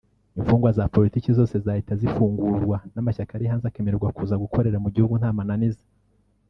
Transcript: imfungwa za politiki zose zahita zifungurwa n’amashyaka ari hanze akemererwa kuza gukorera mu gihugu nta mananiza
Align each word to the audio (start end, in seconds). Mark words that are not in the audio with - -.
imfungwa 0.37 0.69
za 0.77 0.85
politiki 0.95 1.29
zose 1.37 1.53
zahita 1.65 1.93
zifungurwa 2.01 2.77
n’amashyaka 2.93 3.31
ari 3.35 3.45
hanze 3.51 3.65
akemererwa 3.67 4.09
kuza 4.17 4.41
gukorera 4.43 4.77
mu 4.83 4.89
gihugu 4.95 5.13
nta 5.21 5.31
mananiza 5.37 5.83